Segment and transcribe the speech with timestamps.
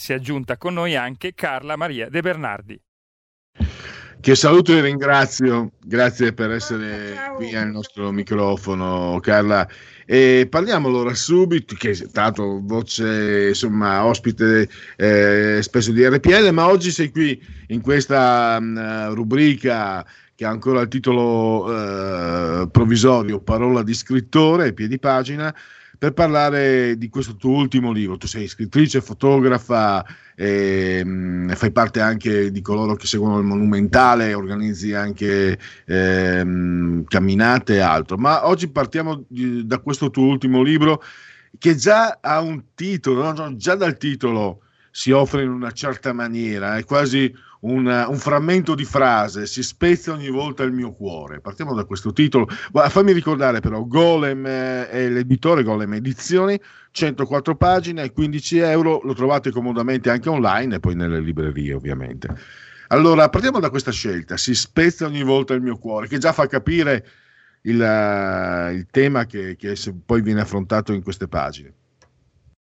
[0.00, 2.80] si è aggiunta con noi anche Carla Maria De Bernardi.
[4.18, 7.34] Che saluto e ringrazio, grazie per essere Ciao.
[7.34, 9.68] qui al nostro microfono, Carla.
[10.06, 16.68] E parliamo allora subito, che è stato voce, insomma, ospite eh, spesso di RPL, ma
[16.68, 17.38] oggi sei qui
[17.68, 20.04] in questa mh, rubrica
[20.34, 21.70] che ha ancora il titolo
[22.62, 25.54] eh, provvisorio, Parola di scrittore, piedi pagina,
[26.00, 28.16] per parlare di questo tuo ultimo libro.
[28.16, 30.02] Tu sei scrittrice, fotografa,
[30.34, 37.74] e, mh, fai parte anche di coloro che seguono il Monumentale, organizzi anche eh, camminate
[37.74, 38.16] e altro.
[38.16, 41.02] Ma oggi partiamo di, da questo tuo ultimo libro
[41.58, 43.56] che già ha un titolo, no?
[43.56, 48.84] già dal titolo si offre in una certa maniera, è quasi un, un, frammento di
[48.84, 51.40] frase, si spezza ogni volta il mio cuore.
[51.40, 52.46] Partiamo da questo titolo.
[52.48, 59.50] Fammi ricordare però, Golem eh, è l'editore, Golem Edizioni, 104 pagine, 15 euro, lo trovate
[59.50, 62.28] comodamente anche online e poi nelle librerie ovviamente.
[62.88, 66.46] Allora, partiamo da questa scelta, si spezza ogni volta il mio cuore, che già fa
[66.48, 67.06] capire
[67.62, 71.74] il, uh, il tema che, che poi viene affrontato in queste pagine.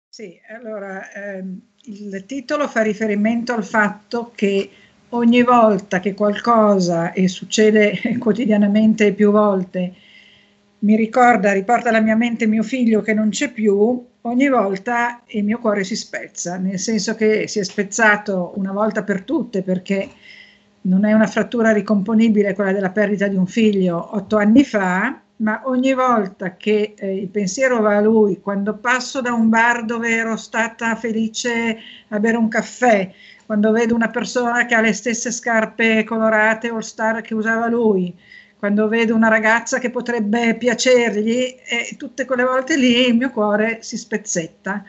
[0.10, 4.70] Sì, allora ehm, il titolo fa riferimento al fatto che
[5.10, 9.94] ogni volta che qualcosa, e succede quotidianamente più volte,
[10.80, 15.44] mi ricorda, riporta alla mia mente mio figlio che non c'è più, ogni volta il
[15.44, 20.10] mio cuore si spezza, nel senso che si è spezzato una volta per tutte perché
[20.82, 24.16] non è una frattura ricomponibile quella della perdita di un figlio.
[24.16, 29.22] Otto anni fa, ma ogni volta che eh, il pensiero va a lui, quando passo
[29.22, 33.12] da un bar dove ero stata felice a bere un caffè,
[33.46, 38.14] quando vedo una persona che ha le stesse scarpe colorate all star che usava lui,
[38.58, 43.80] quando vedo una ragazza che potrebbe piacergli, e tutte quelle volte lì il mio cuore
[43.82, 44.84] si spezzetta.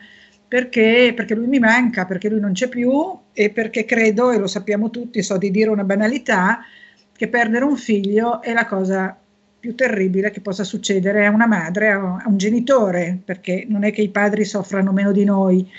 [0.47, 1.13] Perché?
[1.15, 2.91] Perché lui mi manca, perché lui non c'è più
[3.33, 6.61] e perché credo, e lo sappiamo tutti, so di dire una banalità,
[7.15, 9.18] che perdere un figlio è la cosa
[9.59, 14.01] più terribile che possa succedere a una madre, a un genitore, perché non è che
[14.01, 15.69] i padri soffrano meno di noi,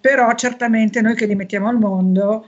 [0.00, 2.46] però certamente noi che li mettiamo al mondo,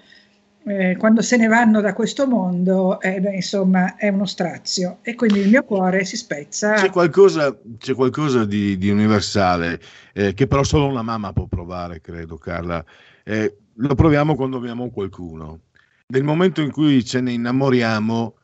[0.65, 5.15] eh, quando se ne vanno da questo mondo, eh, beh, insomma, è uno strazio e
[5.15, 6.75] quindi il mio cuore si spezza.
[6.75, 9.81] C'è qualcosa, c'è qualcosa di, di, universale
[10.13, 12.85] eh, che però solo una mamma può provare, credo, Carla.
[13.25, 15.61] Eh, lo proviamo quando abbiamo qualcuno.
[16.09, 18.35] Nel momento in cui ce ne innamoriamo,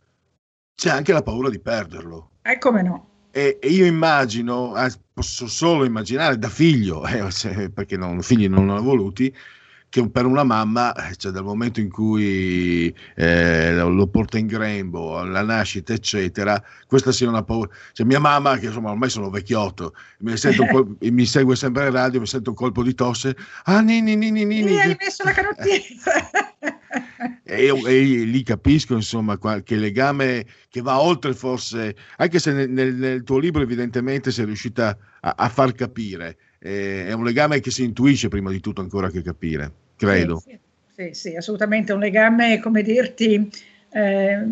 [0.74, 2.30] c'è anche la paura di perderlo.
[2.48, 3.08] E come no?
[3.32, 4.72] E, e io immagino,
[5.12, 9.34] posso solo immaginare da figlio, eh, perché non, figli non ho voluti,
[9.88, 15.42] che per una mamma, cioè dal momento in cui eh, lo porta in grembo, alla
[15.42, 17.68] nascita, eccetera, questa sia una paura.
[17.92, 20.34] Cioè, mia mamma, che insomma ormai sono vecchiotto, mi,
[20.70, 23.36] colpo, mi segue sempre in radio, mi sento un colpo di tosse.
[23.64, 24.70] Ah, nini, nini, nini.
[24.70, 25.82] Mi hai messo la carottiera.
[27.42, 32.94] e, e, lì capisco, insomma, qualche legame che va oltre forse, anche se nel, nel,
[32.94, 36.36] nel tuo libro evidentemente sei riuscita a, a far capire.
[36.58, 40.42] Eh, è un legame che si intuisce prima di tutto ancora che capire credo.
[40.44, 40.58] Sì,
[40.94, 43.50] sì, sì, assolutamente, un legame, come dirti,
[43.90, 44.44] eh,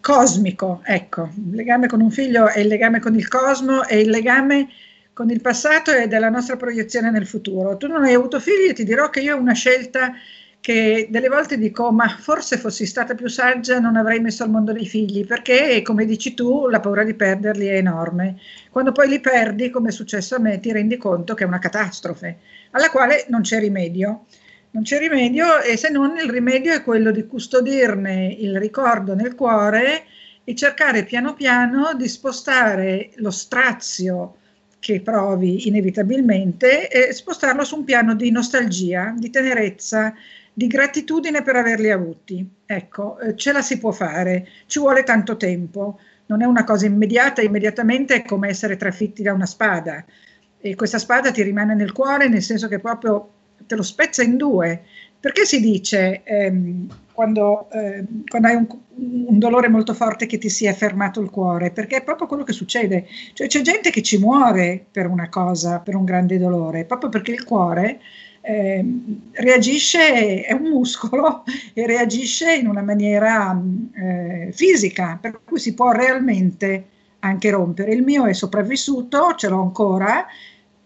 [0.00, 4.10] cosmico, ecco, il legame con un figlio è il legame con il cosmo, è il
[4.10, 4.68] legame
[5.12, 7.76] con il passato e della nostra proiezione nel futuro.
[7.76, 10.12] Tu non hai avuto figli ti dirò che io ho una scelta
[10.60, 14.72] che delle volte dico, ma forse fossi stata più saggia non avrei messo al mondo
[14.72, 18.36] dei figli, perché come dici tu la paura di perderli è enorme.
[18.70, 21.58] Quando poi li perdi, come è successo a me, ti rendi conto che è una
[21.58, 22.38] catastrofe,
[22.72, 24.26] alla quale non c'è rimedio
[24.72, 29.34] non c'è rimedio e se non il rimedio è quello di custodirne il ricordo nel
[29.34, 30.04] cuore
[30.44, 34.36] e cercare piano piano di spostare lo strazio
[34.78, 40.14] che provi inevitabilmente e spostarlo su un piano di nostalgia, di tenerezza,
[40.60, 42.46] di gratitudine per averli avuti.
[42.66, 46.84] Ecco, eh, ce la si può fare, ci vuole tanto tempo, non è una cosa
[46.84, 50.04] immediata, immediatamente è come essere trafitti da una spada
[50.60, 53.30] e questa spada ti rimane nel cuore nel senso che proprio
[53.66, 54.82] te lo spezza in due.
[55.18, 58.66] Perché si dice ehm, quando, eh, quando, hai un,
[59.28, 61.70] un, dolore molto forte che ti si è fermato il cuore?
[61.70, 63.06] Perché è proprio quello che succede.
[63.32, 67.32] Cioè c'è gente che ci muore per una cosa, per un grande dolore, proprio perché
[67.32, 68.00] il cuore
[68.42, 68.84] eh,
[69.32, 71.44] reagisce, è un muscolo
[71.74, 73.60] e reagisce in una maniera
[73.94, 76.84] eh, fisica, per cui si può realmente
[77.20, 77.92] anche rompere.
[77.92, 80.26] Il mio è sopravvissuto, ce l'ho ancora,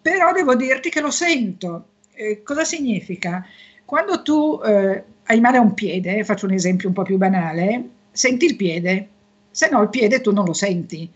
[0.00, 3.44] però devo dirti che lo sento eh, cosa significa?
[3.84, 7.88] Quando tu eh, hai male a un piede, faccio un esempio un po' più banale,
[8.10, 9.08] senti il piede,
[9.50, 11.10] se no il piede tu non lo senti.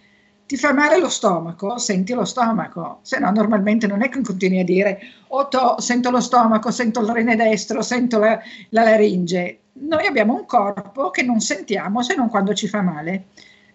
[0.49, 4.61] Ti fa male lo stomaco, senti lo stomaco, se no normalmente non è che continui
[4.61, 8.41] a dire oh to, sento lo stomaco, sento il rene destro, sento la,
[8.71, 9.59] la laringe.
[9.75, 13.25] Noi abbiamo un corpo che non sentiamo se non quando ci fa male.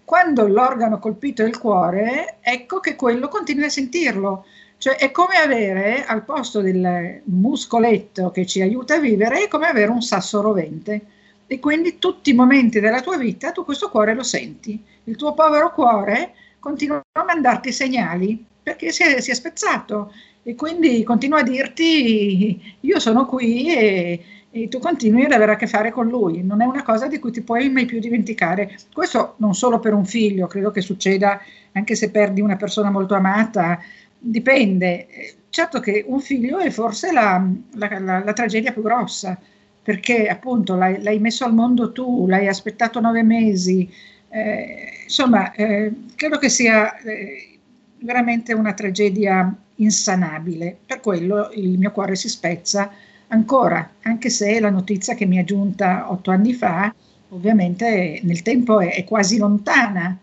[0.04, 4.46] Quando l'organo colpito è il cuore, ecco che quello continui a sentirlo.
[4.80, 9.68] Cioè è come avere al posto del muscoletto che ci aiuta a vivere, è come
[9.68, 11.02] avere un sasso rovente.
[11.46, 14.84] E quindi tutti i momenti della tua vita tu questo cuore lo senti.
[15.04, 20.13] Il tuo povero cuore continua a mandarti segnali perché si è, si è spezzato
[20.44, 25.56] e quindi continua a dirti io sono qui e, e, tu continui ad avere a
[25.57, 26.42] che fare con lui.
[26.42, 28.77] Non è una cosa di cui ti puoi mai più dimenticare.
[28.94, 31.42] Questo non solo per un figlio, credo che succeda
[31.74, 33.80] anche se perdi una persona molto amata,
[34.18, 35.07] dipende.
[35.50, 39.38] Certo che un figlio è forse la, la, la, la tragedia più grossa,
[39.81, 43.89] perché appunto l'hai, l'hai, messo al mondo tu, l'hai aspettato nove mesi,
[44.33, 47.59] eh, insomma, eh, credo che sia eh,
[48.00, 50.75] veramente una tragedia insanabile.
[50.85, 52.91] Per quello il mio cuore si spezza
[53.27, 56.94] ancora, anche se la notizia che mi è giunta otto anni fa,
[57.30, 60.18] ovviamente nel tempo è, è quasi lontana,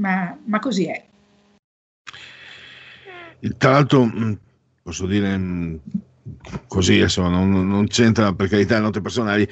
[0.00, 1.04] ma, ma, così è.
[3.58, 4.32] Tra l'altro, mm,
[4.82, 5.74] posso dire mm,
[6.68, 9.46] così, insomma, non, non c'entra per carità le note personali,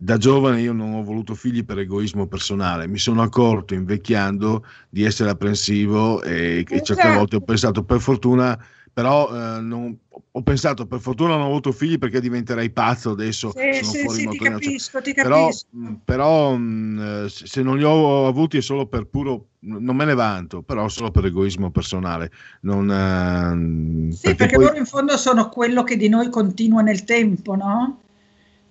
[0.00, 5.02] da giovane io non ho voluto figli per egoismo personale, mi sono accorto invecchiando di
[5.02, 7.16] essere apprensivo e, e certe esatto.
[7.16, 8.56] volte ho pensato per fortuna,
[8.92, 9.98] però eh, non,
[10.30, 13.52] ho pensato per fortuna non ho avuto figli perché diventerei pazzo adesso.
[13.56, 15.66] Sì, sono sì, fuori sì, ti capisco, ti capisco.
[15.72, 20.14] Però, però mh, se non li ho avuti è solo per puro, non me ne
[20.14, 22.30] vanto, però solo per egoismo personale.
[22.60, 24.64] Non, eh, sì, perché, perché poi...
[24.64, 28.02] loro in fondo sono quello che di noi continua nel tempo, no?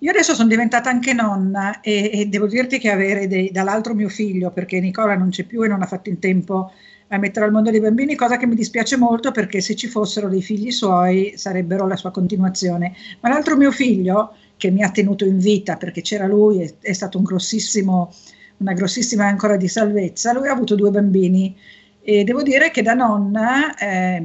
[0.00, 4.08] Io adesso sono diventata anche nonna e, e devo dirti che avere dei, dall'altro mio
[4.08, 6.70] figlio, perché Nicola non c'è più e non ha fatto in tempo
[7.08, 10.28] a mettere al mondo dei bambini, cosa che mi dispiace molto perché se ci fossero
[10.28, 12.94] dei figli suoi sarebbero la sua continuazione.
[13.20, 16.92] Ma l'altro mio figlio, che mi ha tenuto in vita perché c'era lui, è, è
[16.92, 18.14] stato un grossissimo,
[18.58, 21.56] una grossissima ancora di salvezza, lui ha avuto due bambini
[22.02, 24.24] e devo dire che da nonna eh,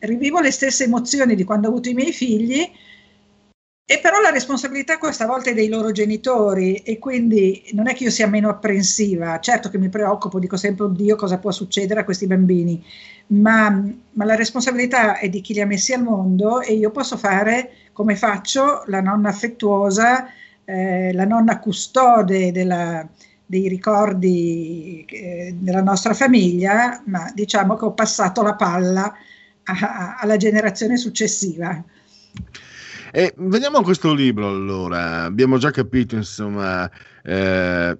[0.00, 2.70] rivivo le stesse emozioni di quando ho avuto i miei figli
[3.92, 8.04] e però la responsabilità questa volta è dei loro genitori e quindi non è che
[8.04, 12.04] io sia meno apprensiva, certo che mi preoccupo, dico sempre, oddio, cosa può succedere a
[12.04, 12.82] questi bambini,
[13.26, 13.68] ma,
[14.12, 17.70] ma la responsabilità è di chi li ha messi al mondo e io posso fare
[17.92, 20.26] come faccio la nonna affettuosa,
[20.64, 23.06] eh, la nonna custode della,
[23.44, 29.14] dei ricordi eh, della nostra famiglia, ma diciamo che ho passato la palla
[29.64, 31.84] a, a, alla generazione successiva.
[33.14, 36.90] E veniamo a questo libro allora, abbiamo già capito insomma
[37.22, 37.98] eh,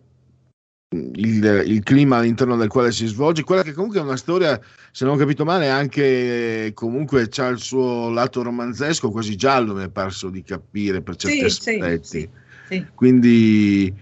[0.89, 4.59] il, il, clima all'interno del quale si svolge, quella che comunque è una storia,
[4.91, 9.85] se non ho capito male, anche comunque ha il suo lato romanzesco, quasi giallo mi
[9.85, 12.07] è parso di capire per certi sì, aspetti.
[12.07, 12.31] Sì,
[12.69, 13.95] sì, Quindi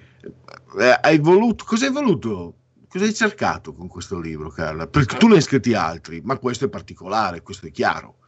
[0.79, 2.55] eh, hai voluto, cosa hai voluto?
[2.89, 4.87] Cosa hai cercato con questo libro, Carla?
[4.87, 8.19] Perché tu ne hai scritti altri, ma questo è particolare, questo è chiaro.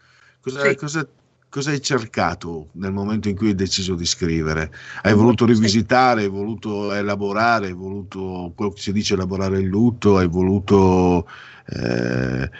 [0.41, 1.09] Cosa, cosa
[1.53, 4.73] cosa hai cercato nel momento in cui hai deciso di scrivere?
[5.03, 10.17] Hai voluto rivisitare, hai voluto elaborare, hai voluto quello che si dice elaborare il lutto,
[10.17, 11.29] hai voluto
[11.67, 12.51] eh,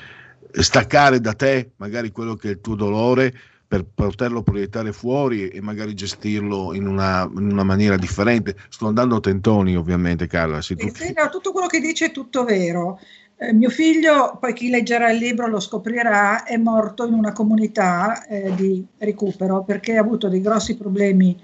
[0.51, 3.33] staccare da te magari quello che è il tuo dolore
[3.67, 8.55] per poterlo proiettare fuori e magari gestirlo in una, in una maniera differente.
[8.69, 10.59] Sto andando a tentoni, ovviamente, Carla.
[10.59, 10.77] Tu...
[10.93, 13.01] sì, no, tutto quello che dice è tutto vero.
[13.43, 18.25] Eh, mio figlio, poi chi leggerà il libro lo scoprirà, è morto in una comunità
[18.27, 21.37] eh, di recupero perché ha avuto dei grossi problemi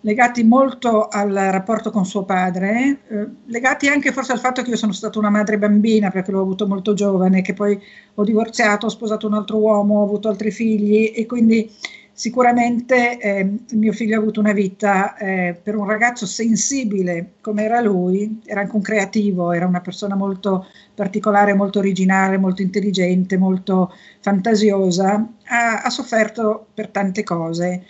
[0.00, 4.76] legati molto al rapporto con suo padre, eh, legati anche forse al fatto che io
[4.76, 7.78] sono stata una madre bambina perché l'ho avuto molto giovane, che poi
[8.14, 11.70] ho divorziato, ho sposato un altro uomo, ho avuto altri figli e quindi
[12.16, 17.82] Sicuramente eh, mio figlio ha avuto una vita eh, per un ragazzo sensibile come era
[17.82, 20.64] lui, era anche un creativo, era una persona molto
[20.96, 27.84] particolare, molto originale, molto intelligente, molto fantasiosa, ha, ha sofferto per tante cose.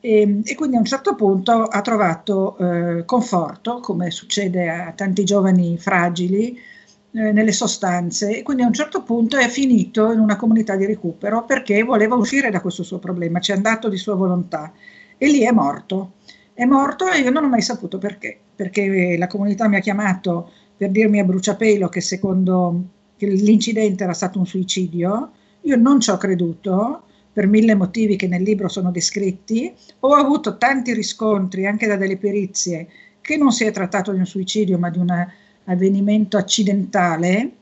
[0.00, 5.24] E, e, quindi a un certo punto ha trovato eh, conforto, come succede a tanti
[5.24, 6.58] giovani fragili,
[7.14, 8.38] eh, nelle sostanze.
[8.38, 12.14] E quindi a un certo punto è finito in una comunità di recupero perché voleva
[12.14, 14.72] uscire da questo suo problema, ci è andato di sua volontà.
[15.18, 16.14] E lì è morto.
[16.54, 20.50] È morto e io non ho mai saputo perché, perché la comunità mi ha chiamato
[20.82, 22.82] per dirmi a bruciapelo che secondo
[23.16, 28.26] che l'incidente era stato un suicidio, io non ci ho creduto per mille motivi che
[28.26, 32.88] nel libro sono descritti, ho avuto tanti riscontri anche da delle perizie
[33.20, 35.32] che non si è trattato di un suicidio ma di una
[35.66, 37.52] avvenimento accidentale,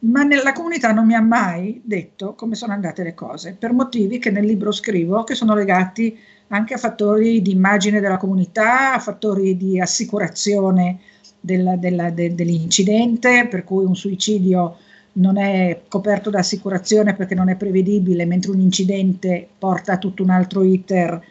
[0.00, 4.18] ma nella comunità non mi ha mai detto come sono andate le cose, per motivi
[4.18, 8.98] che nel libro scrivo, che sono legati anche a fattori di immagine della comunità, a
[8.98, 10.98] fattori di assicurazione
[11.44, 14.76] della, della, de, dell'incidente, per cui un suicidio
[15.14, 20.22] non è coperto da assicurazione perché non è prevedibile, mentre un incidente porta a tutto
[20.22, 21.22] un altro iter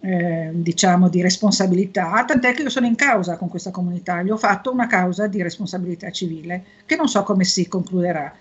[0.00, 4.36] eh, diciamo di responsabilità, tant'è che io sono in causa con questa comunità, gli ho
[4.36, 8.34] fatto una causa di responsabilità civile che non so come si concluderà.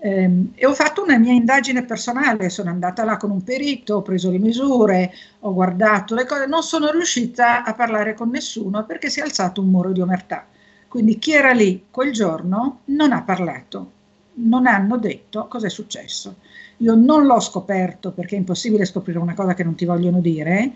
[0.00, 4.02] Eh, e ho fatto una mia indagine personale, sono andata là con un perito, ho
[4.02, 9.10] preso le misure, ho guardato le cose, non sono riuscita a parlare con nessuno perché
[9.10, 10.46] si è alzato un muro di omertà.
[10.88, 13.92] Quindi chi era lì quel giorno non ha parlato,
[14.34, 16.36] non hanno detto cosa è successo.
[16.78, 20.72] Io non l'ho scoperto perché è impossibile scoprire una cosa che non ti vogliono dire,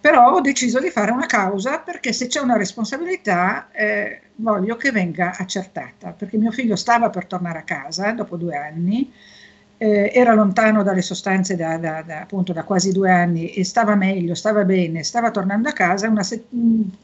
[0.00, 4.90] però ho deciso di fare una causa perché se c'è una responsabilità eh, voglio che
[4.90, 9.12] venga accertata, perché mio figlio stava per tornare a casa dopo due anni,
[9.78, 13.94] eh, era lontano dalle sostanze da, da, da, appunto da quasi due anni e stava
[13.94, 16.48] meglio, stava bene, stava tornando a casa, una set-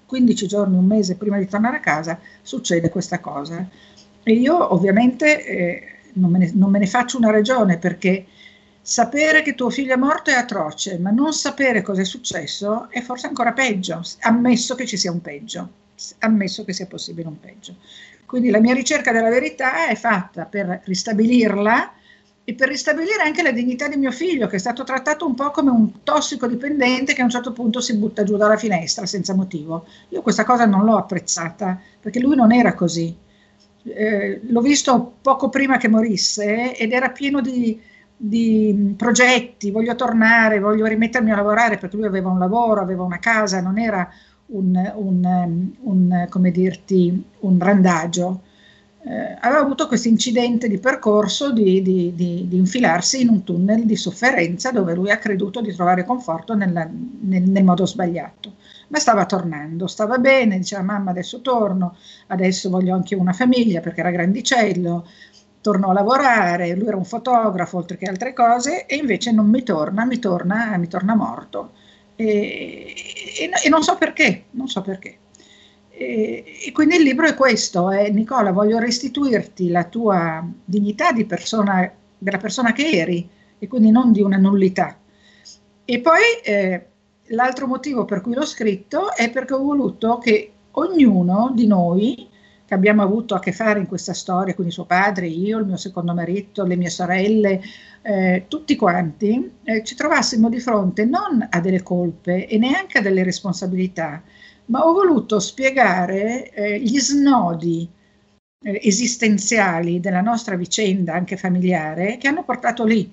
[0.04, 3.66] 15 giorni, un mese prima di tornare a casa succede questa cosa.
[4.22, 5.82] E io ovviamente eh,
[6.14, 8.26] non me, ne, non me ne faccio una ragione perché
[8.82, 13.00] sapere che tuo figlio è morto è atroce, ma non sapere cosa è successo è
[13.00, 15.68] forse ancora peggio, ammesso che ci sia un peggio,
[16.18, 17.76] ammesso che sia possibile un peggio.
[18.26, 21.92] Quindi la mia ricerca della verità è fatta per ristabilirla
[22.44, 25.50] e per ristabilire anche la dignità di mio figlio, che è stato trattato un po'
[25.50, 29.86] come un tossicodipendente che a un certo punto si butta giù dalla finestra senza motivo.
[30.10, 33.16] Io questa cosa non l'ho apprezzata, perché lui non era così
[33.84, 37.78] eh, l'ho visto poco prima che morisse ed era pieno di,
[38.16, 43.18] di, progetti, voglio tornare, voglio rimettermi a lavorare perché lui aveva un lavoro, aveva una
[43.18, 44.08] casa, non era
[44.46, 48.42] un, un, un come dirti, un randagio.
[49.06, 53.84] Eh, aveva avuto questo incidente di percorso di, di, di, di, infilarsi in un tunnel
[53.84, 56.88] di sofferenza dove lui ha creduto di trovare conforto nella,
[57.20, 58.54] nel, nel modo sbagliato
[58.88, 61.96] ma stava tornando, stava bene, diceva mamma adesso torno,
[62.28, 65.06] adesso voglio anche una famiglia perché era grandicello,
[65.60, 69.62] tornò a lavorare, lui era un fotografo oltre che altre cose e invece non mi
[69.62, 71.72] torna, mi torna, mi torna morto.
[72.16, 72.94] E,
[73.38, 75.18] e, e, non so perché, non so perché.
[75.96, 81.90] E, quindi il libro è questo, è Nicola, voglio restituirti la tua dignità di persona,
[82.18, 84.98] della persona che eri e quindi non di una nullità.
[85.84, 86.86] E poi eh,
[87.28, 92.28] l'altro motivo per cui l'ho scritto è perché ho voluto che ognuno di noi
[92.66, 95.76] che abbiamo avuto a che fare in questa storia, quindi suo padre, io, il mio
[95.76, 97.60] secondo marito, le mie sorelle,
[98.00, 103.02] eh, tutti quanti, eh, ci trovassimo di fronte non a delle colpe e neanche a
[103.02, 104.22] delle responsabilità,
[104.66, 107.88] ma ho voluto spiegare eh, gli snodi
[108.62, 113.12] eh, esistenziali della nostra vicenda, anche familiare, che hanno portato lì,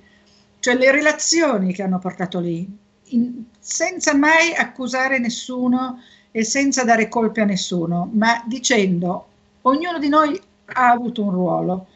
[0.59, 2.67] cioè le relazioni che hanno portato lì,
[3.09, 9.27] in, senza mai accusare nessuno e senza dare colpe a nessuno, ma dicendo
[9.63, 11.87] ognuno di noi ha avuto un ruolo.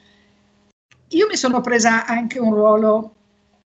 [1.09, 3.13] Io mi sono presa anche un ruolo,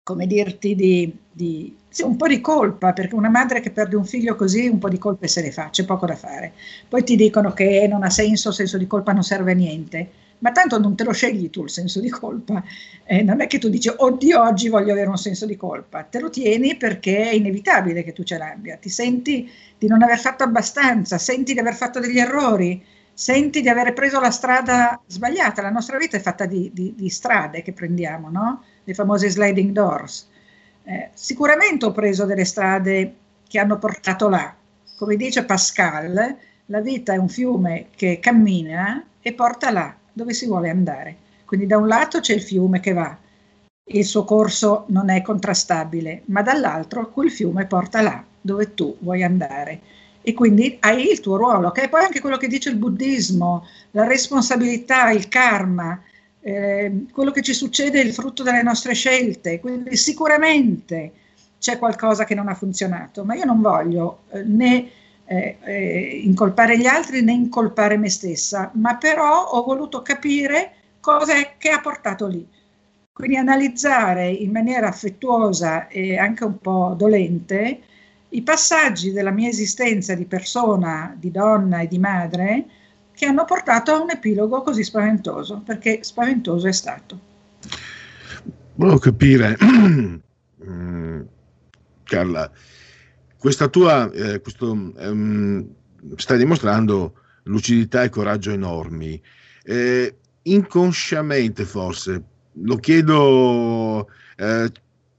[0.08, 4.06] come dirti, di, di sì, un po' di colpa, perché una madre che perde un
[4.06, 6.54] figlio così un po' di colpe se ne fa, c'è poco da fare.
[6.88, 10.10] Poi ti dicono che non ha senso, il senso di colpa non serve a niente.
[10.38, 12.62] Ma tanto non te lo scegli tu il senso di colpa,
[13.04, 16.20] eh, non è che tu dici oddio oggi voglio avere un senso di colpa, te
[16.20, 20.44] lo tieni perché è inevitabile che tu ce l'abbia, ti senti di non aver fatto
[20.44, 22.80] abbastanza, senti di aver fatto degli errori,
[23.12, 27.08] senti di aver preso la strada sbagliata, la nostra vita è fatta di, di, di
[27.08, 28.62] strade che prendiamo, no?
[28.88, 30.26] Le famose sliding doors.
[30.84, 33.14] Eh, sicuramente ho preso delle strade
[33.46, 34.54] che hanno portato là,
[34.96, 40.46] come dice Pascal, la vita è un fiume che cammina e porta là dove si
[40.46, 41.16] vuole andare.
[41.44, 43.14] Quindi da un lato c'è il fiume che va,
[43.90, 49.22] il suo corso non è contrastabile, ma dall'altro quel fiume porta là dove tu vuoi
[49.22, 49.80] andare.
[50.22, 53.66] E quindi hai il tuo ruolo, che è poi anche quello che dice il buddismo,
[53.90, 56.02] la responsabilità, il karma,
[56.48, 59.60] eh, quello che ci succede è il frutto delle nostre scelte.
[59.60, 61.12] Quindi sicuramente
[61.58, 64.90] c'è qualcosa che non ha funzionato, ma io non voglio eh, né
[65.26, 71.34] eh, eh, incolpare gli altri né incolpare me stessa, ma però ho voluto capire cosa
[71.34, 72.46] è che ha portato lì.
[73.12, 77.80] Quindi analizzare in maniera affettuosa e anche un po' dolente
[78.30, 82.64] i passaggi della mia esistenza di persona, di donna e di madre
[83.18, 87.18] che hanno portato a un epilogo così spaventoso, perché spaventoso è stato.
[88.74, 89.58] Volevo capire,
[90.64, 91.20] mm,
[92.04, 92.48] Carla,
[93.36, 95.68] questa tua, eh, questo, um,
[96.14, 99.20] stai dimostrando lucidità e coraggio enormi.
[99.64, 102.22] Eh, inconsciamente forse,
[102.52, 104.70] lo chiedo, eh,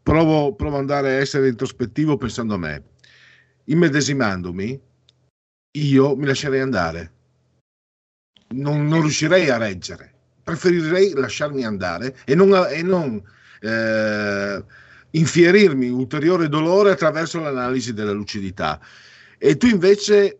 [0.01, 2.83] provo, provo ad andare a essere introspettivo pensando a me,
[3.65, 4.79] immedesimandomi,
[5.71, 7.11] io mi lascerei andare.
[8.51, 10.13] Non, non riuscirei a reggere.
[10.43, 13.21] Preferirei lasciarmi andare e non, e non
[13.61, 14.63] eh,
[15.11, 18.79] infierirmi ulteriore dolore attraverso l'analisi della lucidità.
[19.37, 20.39] E tu invece,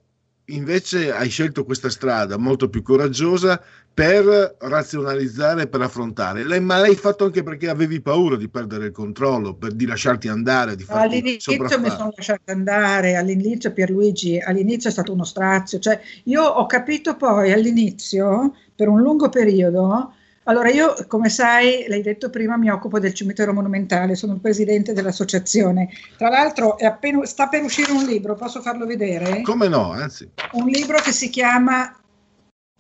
[0.50, 3.62] invece hai scelto questa strada molto più coraggiosa
[3.94, 8.92] per razionalizzare, per affrontare, lei, ma l'hai fatto anche perché avevi paura di perdere il
[8.92, 14.90] controllo, per, di lasciarti andare, di farti All'inizio mi sono lasciata andare, all'inizio Pierluigi, all'inizio
[14.90, 20.14] è stato uno strazio, cioè io ho capito poi all'inizio, per un lungo periodo,
[20.50, 24.94] allora io come sai, l'hai detto prima, mi occupo del cimitero monumentale, sono il presidente
[24.94, 29.42] dell'associazione, tra l'altro appena, sta per uscire un libro, posso farlo vedere?
[29.44, 30.28] Come no, anzi.
[30.54, 31.94] Un libro che si chiama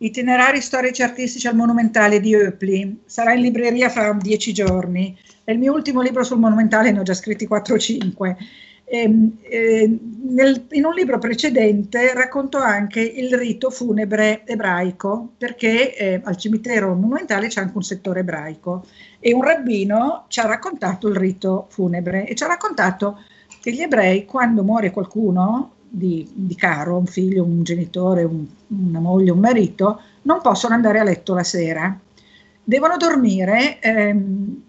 [0.01, 3.01] Itinerari storici artistici al Monumentale di Eupli.
[3.05, 5.17] Sarà in libreria fra dieci giorni.
[5.43, 8.37] È il mio ultimo libro sul Monumentale, ne ho già scritti 4 o 5.
[8.91, 16.21] E, e, nel, in un libro precedente racconto anche il rito funebre ebraico, perché eh,
[16.23, 18.85] al cimitero monumentale c'è anche un settore ebraico
[19.19, 23.19] e un rabbino ci ha raccontato il rito funebre e ci ha raccontato
[23.61, 28.99] che gli ebrei quando muore qualcuno di, di caro, un figlio, un genitore, un, una
[28.99, 31.97] moglie, un marito, non possono andare a letto la sera.
[32.63, 34.61] Devono dormire ehm,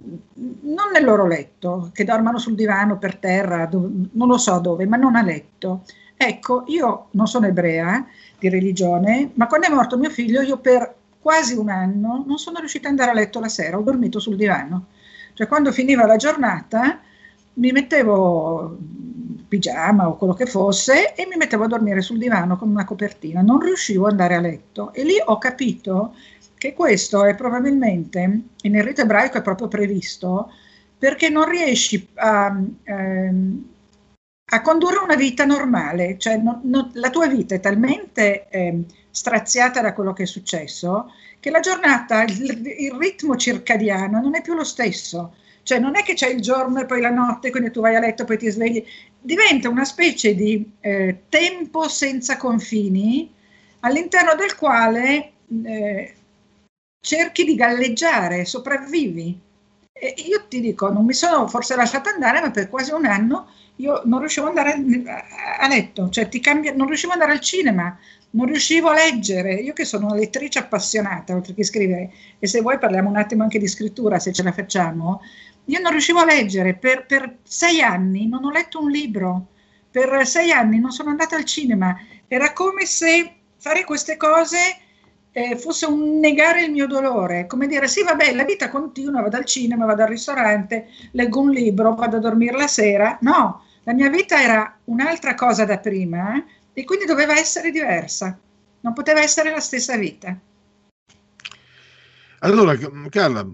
[0.00, 4.86] non nel loro letto, che dormano sul divano, per terra, dove, non lo so dove,
[4.86, 5.82] ma non a letto.
[6.16, 8.06] Ecco, io non sono ebrea
[8.38, 12.58] di religione, ma quando è morto mio figlio, io per quasi un anno non sono
[12.58, 14.86] riuscita ad andare a letto la sera, ho dormito sul divano.
[15.34, 17.00] Cioè quando finiva la giornata
[17.54, 18.76] mi mettevo
[19.48, 23.40] pigiama o quello che fosse e mi mettevo a dormire sul divano con una copertina,
[23.40, 26.14] non riuscivo ad andare a letto e lì ho capito
[26.58, 30.50] che questo è probabilmente, nel rito ebraico è proprio previsto,
[30.98, 33.68] perché non riesci a, ehm,
[34.50, 39.80] a condurre una vita normale, cioè no, no, la tua vita è talmente eh, straziata
[39.80, 44.54] da quello che è successo che la giornata, il, il ritmo circadiano non è più
[44.54, 45.34] lo stesso.
[45.62, 48.00] Cioè non è che c'è il giorno e poi la notte, quindi tu vai a
[48.00, 48.82] letto e poi ti svegli,
[49.20, 53.30] diventa una specie di eh, tempo senza confini
[53.80, 55.32] all'interno del quale
[55.64, 56.14] eh,
[57.00, 59.40] cerchi di galleggiare, sopravvivi.
[59.92, 63.48] E io ti dico, non mi sono forse lasciata andare, ma per quasi un anno
[63.76, 64.82] io non riuscivo ad andare
[65.58, 67.98] a letto, cioè cambia, non riuscivo ad andare al cinema,
[68.30, 69.54] non riuscivo a leggere.
[69.54, 73.42] Io che sono una lettrice appassionata, oltre che scrivere, e se vuoi parliamo un attimo
[73.42, 75.20] anche di scrittura, se ce la facciamo,
[75.66, 79.48] io non riuscivo a leggere, per, per sei anni non ho letto un libro,
[79.90, 84.58] per sei anni non sono andata al cinema, era come se fare queste cose
[85.38, 89.36] eh, fosse un negare il mio dolore, come dire sì vabbè la vita continua, vado
[89.36, 93.92] al cinema, vado al ristorante, leggo un libro, vado a dormire la sera, no, la
[93.92, 98.36] mia vita era un'altra cosa da prima eh, e quindi doveva essere diversa,
[98.80, 100.36] non poteva essere la stessa vita.
[102.40, 102.76] Allora,
[103.08, 103.46] Carla,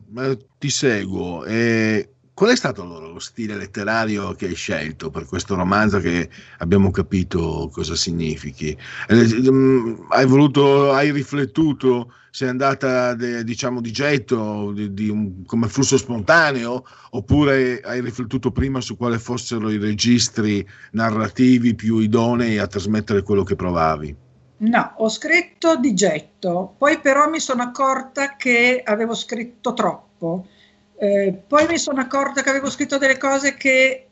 [0.58, 1.44] ti seguo.
[1.44, 6.28] Eh, qual è stato allora lo stile letterario che hai scelto per questo romanzo che
[6.58, 8.76] abbiamo capito cosa significhi?
[9.06, 15.44] Eh, mm, hai voluto, hai riflettuto, sei andata de, diciamo di getto, di, di un,
[15.46, 22.58] come flusso spontaneo, oppure hai riflettuto prima su quali fossero i registri narrativi più idonei
[22.58, 24.16] a trasmettere quello che provavi?
[24.56, 30.46] No, ho scritto di getto, poi però mi sono accorta che avevo scritto troppo.
[30.96, 34.08] Eh, poi mi sono accorta che avevo scritto delle cose che,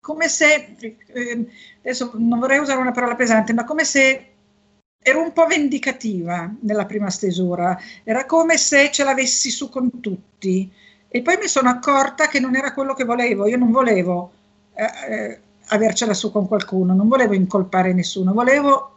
[0.00, 1.46] come se, eh,
[1.78, 4.32] adesso non vorrei usare una parola pesante, ma come se
[4.98, 10.70] ero un po' vendicativa nella prima stesura, era come se ce l'avessi su con tutti.
[11.08, 14.32] E poi mi sono accorta che non era quello che volevo, io non volevo
[14.74, 18.96] eh, eh avercela su con qualcuno, non volevo incolpare nessuno, volevo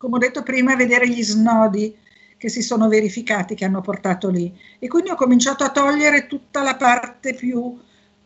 [0.00, 1.94] come ho detto prima, vedere gli snodi
[2.40, 4.50] che si sono verificati, che hanno portato lì.
[4.78, 7.78] E quindi ho cominciato a togliere tutta la parte più,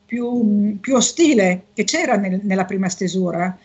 [0.07, 3.59] più, più ostile che c'era nel, nella prima stesura.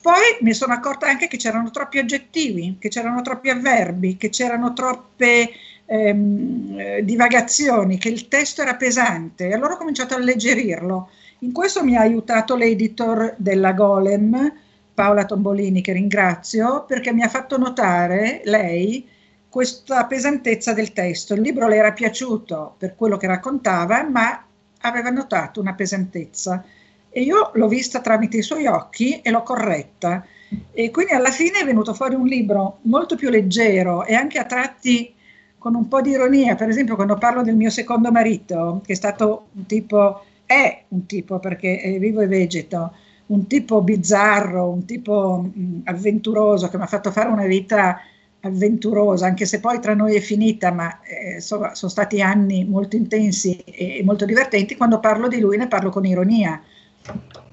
[0.00, 4.72] Poi mi sono accorta anche che c'erano troppi aggettivi, che c'erano troppi avverbi, che c'erano
[4.72, 5.50] troppe
[5.84, 9.48] ehm, eh, divagazioni, che il testo era pesante.
[9.48, 11.10] E allora ho cominciato a alleggerirlo.
[11.40, 14.52] In questo mi ha aiutato l'editor della Golem,
[14.94, 19.10] Paola Tombolini, che ringrazio, perché mi ha fatto notare lei
[19.52, 21.34] questa pesantezza del testo.
[21.34, 24.42] Il libro le era piaciuto per quello che raccontava, ma
[24.80, 26.64] aveva notato una pesantezza
[27.10, 30.24] e io l'ho vista tramite i suoi occhi e l'ho corretta.
[30.72, 34.46] E quindi alla fine è venuto fuori un libro molto più leggero e anche a
[34.46, 35.12] tratti
[35.58, 38.96] con un po' di ironia, per esempio quando parlo del mio secondo marito, che è
[38.96, 42.94] stato un tipo, è un tipo perché è vivo e vegeto,
[43.26, 48.00] un tipo bizzarro, un tipo mh, avventuroso che mi ha fatto fare una vita
[48.42, 52.96] avventurosa, anche se poi tra noi è finita, ma eh, sono, sono stati anni molto
[52.96, 56.60] intensi e molto divertenti, quando parlo di lui ne parlo con ironia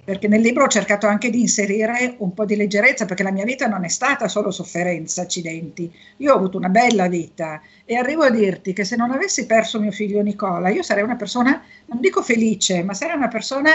[0.10, 3.44] perché nel libro ho cercato anche di inserire un po' di leggerezza, perché la mia
[3.44, 5.94] vita non è stata solo sofferenza, accidenti.
[6.18, 9.80] Io ho avuto una bella vita e arrivo a dirti che se non avessi perso
[9.80, 13.70] mio figlio Nicola, io sarei una persona, non dico felice, ma sarei una persona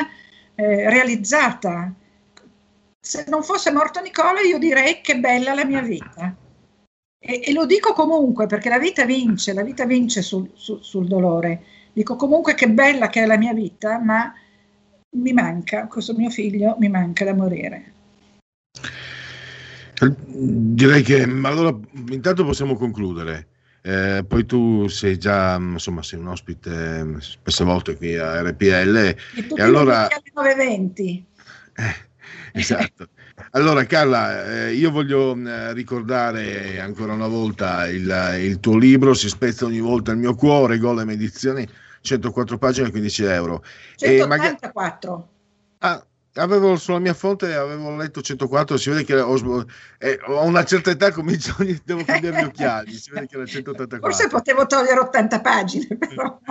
[0.57, 1.93] eh, realizzata.
[2.99, 6.35] Se non fosse morto Nicola, io direi che bella la mia vita.
[7.27, 11.07] E, e lo dico comunque perché la vita vince, la vita vince sul, sul, sul
[11.07, 11.63] dolore.
[11.93, 14.31] Dico comunque che bella che è la mia vita, ma
[15.17, 17.93] mi manca, questo mio figlio mi manca da morire.
[20.27, 21.75] Direi che allora
[22.11, 23.49] intanto possiamo concludere.
[23.81, 29.17] Eh, poi tu sei già insomma sei un ospite spesse volte qui a RPL e,
[29.57, 31.25] e allora alle 9.20 eh,
[32.53, 33.09] esatto
[33.51, 39.29] allora Carla eh, io voglio eh, ricordare ancora una volta il, il, tuo libro si
[39.29, 41.69] spezza ogni volta il mio cuore Golem Edizioni
[42.05, 43.65] 104 pagine 15 euro.
[43.97, 45.29] 184.
[45.79, 49.65] Ah, avevo sulla mia fonte avevo letto 104 si vede che ho,
[49.99, 54.11] eh, ho una certa età comincio devo cambiare gli occhiali si vede che era 184
[54.11, 56.39] forse potevo togliere 80 pagine però.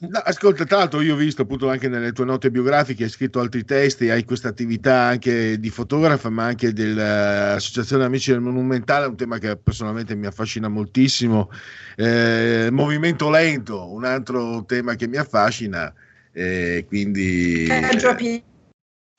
[0.00, 3.40] No, ascolta tra l'altro io ho visto appunto anche nelle tue note biografiche hai scritto
[3.40, 9.16] altri testi hai questa attività anche di fotografa ma anche dell'associazione amici del monumentale un
[9.16, 11.50] tema che personalmente mi affascina moltissimo.
[11.96, 15.92] Eh, movimento lento un altro tema che mi affascina
[16.32, 17.80] eh, quindi eh,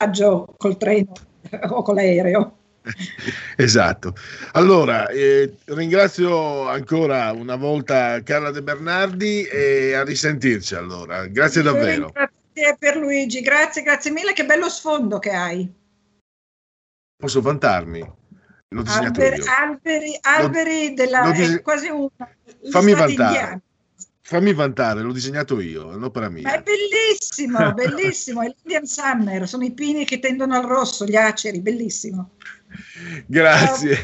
[0.00, 1.12] viaggio col treno
[1.68, 2.56] o con l'aereo.
[3.56, 4.14] Esatto.
[4.52, 11.26] Allora, eh, ringrazio ancora una volta Carla De Bernardi e a risentirci allora.
[11.26, 12.10] Grazie davvero.
[12.10, 15.70] Grazie per Luigi, grazie, grazie mille, che bello sfondo che hai.
[17.16, 18.00] Posso vantarmi?
[18.86, 21.26] Alberi, alberi, alberi, della...
[21.26, 22.08] Lo dis- quasi un...
[22.70, 23.10] Fammi vantare.
[23.10, 23.60] Indiani.
[24.30, 26.54] Fammi vantare, l'ho disegnato io, è un'opera mia.
[26.54, 31.58] È bellissimo, bellissimo, è l'Indian Summer, sono i pini che tendono al rosso, gli aceri,
[31.58, 32.34] bellissimo.
[33.26, 33.98] Grazie,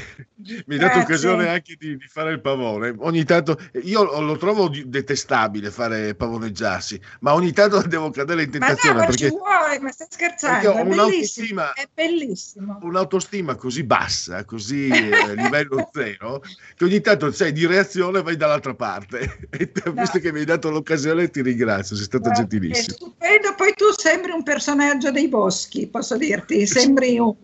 [0.66, 2.94] mi hai dato occasione anche di, di, fare il pavone.
[2.98, 8.96] Ogni tanto io lo trovo detestabile fare pavoneggiarsi, ma ogni tanto devo cadere in tentazione.
[8.96, 10.74] Ma no, perché, vuole, ma stai scherzando?
[10.74, 12.78] È bellissimo, è bellissimo.
[12.82, 16.42] Un'autostima così bassa, così eh, livello zero,
[16.74, 19.48] che ogni tanto sei di reazione vai dall'altra parte.
[19.56, 19.92] E no.
[19.92, 22.86] visto che mi hai dato l'occasione, ti ringrazio, sei stato no, gentilissimo.
[22.88, 27.34] È stupendo, poi tu sembri un personaggio dei boschi, posso dirti, sembri un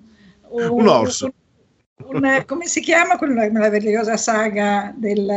[0.53, 1.33] un, un orso.
[2.05, 5.31] Un, un, come si chiama quella meravigliosa saga del...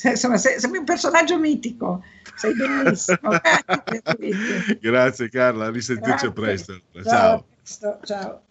[0.00, 2.04] Insomma, sei, sei un personaggio mitico,
[2.36, 3.30] sei bellissimo.
[4.80, 6.80] Grazie Carla, a risentirci presto.
[7.02, 7.46] Ciao.
[7.64, 7.98] Ciao.
[8.04, 8.42] ciao.